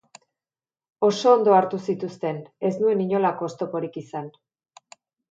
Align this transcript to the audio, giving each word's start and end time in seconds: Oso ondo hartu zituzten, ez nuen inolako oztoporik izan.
Oso 1.07 1.33
ondo 1.39 1.53
hartu 1.57 1.79
zituzten, 1.91 2.39
ez 2.69 2.71
nuen 2.85 3.03
inolako 3.03 3.49
oztoporik 3.49 3.99
izan. 4.03 4.33